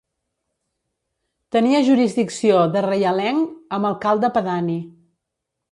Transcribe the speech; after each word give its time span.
Tenia 1.57 1.83
jurisdicció 1.89 2.65
de 2.77 2.85
reialenc 2.89 3.79
amb 3.79 3.91
alcalde 3.93 4.35
pedani. 4.41 4.81